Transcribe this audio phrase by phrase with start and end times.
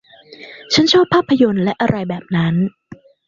[0.73, 2.53] ฉันชอบภาพยนตร์และอะไรแบบนั้น